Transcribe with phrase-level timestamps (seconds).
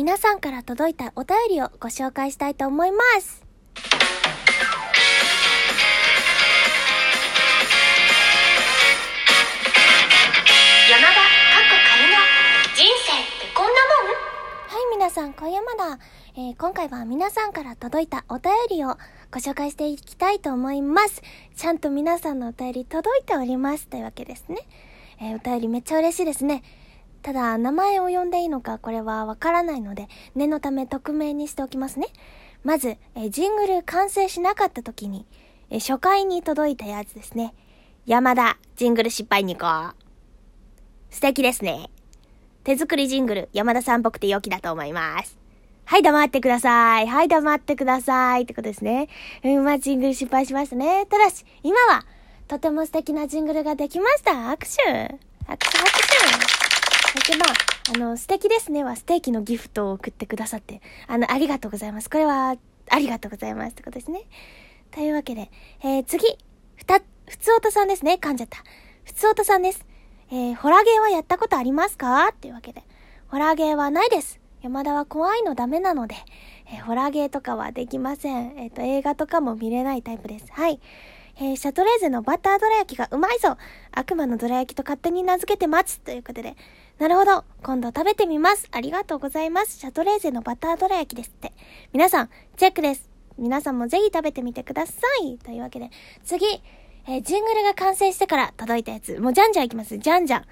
[0.00, 3.44] 皆さんから届いたお便りをご紹介したいと思います。
[10.90, 11.08] 山田
[12.74, 13.76] 人生ってこんなも
[14.08, 14.16] ん？
[14.68, 15.98] はい、皆さん、小山田。
[16.34, 18.96] えー、今回は皆さんから届いたお便りを
[19.30, 21.20] ご紹介していきたいと思います。
[21.54, 23.86] ちゃんと皆さんのお便り届いております。
[23.86, 24.60] というわけですね。
[25.20, 26.62] えー、お便りめっちゃ嬉しいですね。
[27.22, 32.08] ただ、名前を呼んでいいのか、これはわからないので、念のため匿名にしておきますね。
[32.64, 35.26] まず、えジングル完成しなかった時に、
[35.70, 37.54] え初回に届いたやつですね。
[38.06, 39.94] 山田、ジングル失敗に行こう。
[41.10, 41.90] 素敵ですね。
[42.64, 45.38] 手作りジングル、山田さんっぽくて良きだと思います。
[45.84, 47.06] はい、黙ってください。
[47.06, 48.42] はい、黙ってください。
[48.42, 49.08] ってことですね。
[49.42, 51.04] うん、まあ、ジングル失敗しましたね。
[51.06, 52.04] ただし、今は、
[52.48, 54.32] とても素敵なジングルができました。
[54.32, 54.56] 握手。
[54.56, 56.69] 握手、握手。
[57.12, 57.48] そしてまあ、
[57.96, 62.08] あの、素敵ですねはステーキのギフトを送ってくださって、あの、ありがとうございます。
[62.08, 62.56] これは、
[62.88, 64.22] ありがとうございますってことですね。
[64.92, 65.50] というわけで、
[65.82, 66.24] えー、次、
[66.76, 68.18] ふた、ふつおとさんですね。
[68.20, 68.58] 噛んじゃった。
[69.04, 69.84] ふつおとさんです。
[70.30, 72.28] えー、ホラーゲーはやったことありますか？
[72.28, 72.84] っていうわけで。
[73.28, 74.40] ホラーゲーはないです。
[74.62, 76.14] 山田は怖いのダメなので、
[76.72, 78.58] えー、ホラーゲーとかはできません。
[78.58, 80.46] えっ、ー、と、映画とかも見れないタイプです。
[80.50, 80.80] はい。
[81.42, 83.56] えー、シャトレーゼのバターどら焼きがうまいぞ
[83.92, 86.54] 悪魔のどら焼きと勝手に名付けて待つということで。
[86.98, 87.44] なるほど。
[87.62, 88.68] 今度食べてみます。
[88.72, 89.78] ありがとうございます。
[89.78, 91.54] シャトレーゼのバターどら焼きですって。
[91.94, 93.08] 皆さん、チェックです。
[93.38, 95.38] 皆さんもぜひ食べてみてください。
[95.38, 95.88] というわけで、
[96.24, 96.44] 次、
[97.06, 99.18] えー、ジングルが完成してから届いたやつ。
[99.18, 99.96] もうじゃんじゃんいきます。
[99.96, 100.44] じゃんじゃん。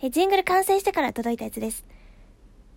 [0.00, 1.84] えー、ジングル完成してから届いたやつです。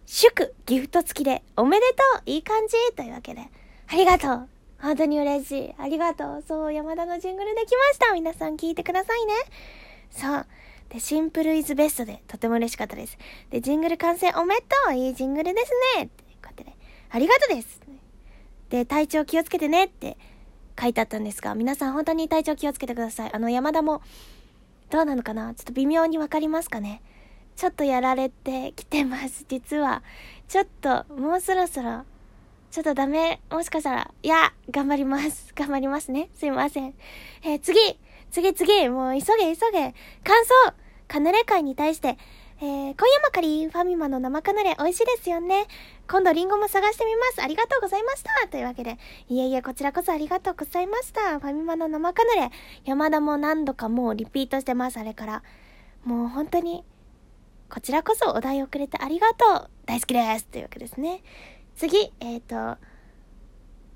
[0.07, 3.41] 祝、ギフト付きで、おめでとういい感じというわけで、
[3.87, 5.75] ありがとう本当に嬉しい。
[5.77, 6.43] ありがとう。
[6.47, 8.13] そう、山田のジングルできました。
[8.13, 9.33] 皆さん聞いてくださいね。
[10.11, 10.45] そう。
[10.89, 13.17] で、シンプルイズベストでとても嬉しかったです。
[13.51, 16.75] で、ジングル完成おめでとういいジングルですねってこうやってね、
[17.11, 17.81] ありがとうです
[18.69, 20.17] で、体調気をつけてねって
[20.79, 23.33] 書いてあったんですが、皆さん本当に体調気をつけてください。
[23.33, 24.01] あの、山田も、
[24.89, 25.53] どうなのかな？
[25.53, 27.03] ちょっと微妙にわかりますかね
[27.55, 30.01] ちょっとやられてきてます、実は。
[30.47, 32.05] ちょっと、もうそろそろ、
[32.71, 33.41] ちょっとダメ。
[33.49, 35.53] もしかしたら、いや、頑張ります。
[35.57, 36.29] 頑張りますね。
[36.35, 36.93] すいません。
[37.43, 37.79] えー、次
[38.31, 40.73] 次次もう急げ急げ感想
[41.07, 42.17] カヌレ会に対して、
[42.61, 45.65] えー、今夜もかりファミマの生カヌレ美味しいですよね。
[46.07, 47.41] 今度リンゴも探してみます。
[47.41, 48.47] ありがとうございました。
[48.49, 48.99] というわけで、
[49.29, 51.39] いえいえ、こちらこそありがとうございました。
[51.39, 52.51] ファミマの生カヌレ。
[52.85, 55.43] 山田も何度かもうリピートしてます、あれから。
[56.03, 56.83] もう本当に、
[57.69, 59.69] こちらこそお題をくれてありがとう。
[59.87, 60.45] 大好きです。
[60.45, 61.23] というわけですね。
[61.79, 62.77] 次、えっ、ー、と、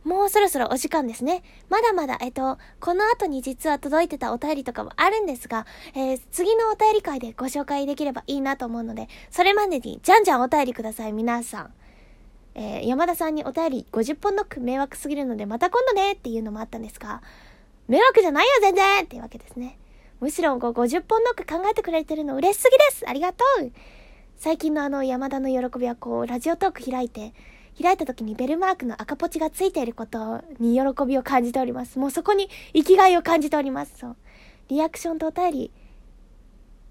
[0.06, 1.44] もうそろそろお時間ですね。
[1.68, 11.74] まだまだ、えっと、この後に実は届いてたお便りとかもあるんですが、えー、次のお便り会でご紹介できればいいなと思うので、それまでにじゃんじゃんお便りください、皆さん。
[12.56, 17.22] えー、山田さんにお便り50本ノック迷惑すぎるのでまた今度ねっていうのもあったんですが、
[17.90, 19.78] 迷惑じゃないよ全然っていうわけですね。
[20.22, 23.72] むしろこう50本ノック考えてくれてるの嬉しすぎですありがとう
[24.44, 27.34] 最近のあの山田の喜びはこう、ラジオトーク開いて、
[27.82, 32.00] 開いた時にベルマークの赤ポチがついていることに喜びを感じております。
[32.00, 33.98] もうそこに生きがいを感じております。
[33.98, 34.16] そう。
[34.70, 35.72] リアクションとお便り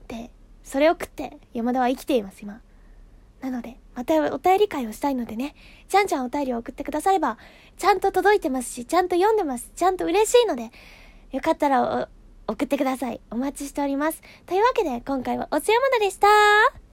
[0.09, 0.31] で、
[0.63, 2.61] それを食って山田は生きています、今。
[3.41, 5.55] なので、またお便り会をしたいのでね、
[5.89, 7.39] ちゃんちゃんお便りを送ってくだされば、
[7.77, 9.71] ちゃんと届いてますし、ちゃんと読んでます。
[9.75, 10.71] ちゃんと嬉しいので、
[11.33, 12.09] よかったら
[12.47, 13.21] 送ってください。
[13.31, 14.23] お待ちしております。
[14.47, 16.82] というわけで、今回はおつやまだでした